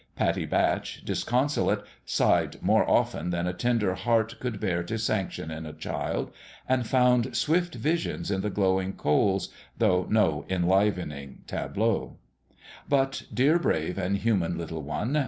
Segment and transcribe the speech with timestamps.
[0.15, 5.67] Pattie Batch, disconsolate, sighed more often than a tender heart could bear to sanction in
[5.67, 6.31] a child,
[6.67, 12.17] and found swift visions in the glowing coals, though no enliven ing tableaux;
[12.89, 15.13] but dear brave and human little one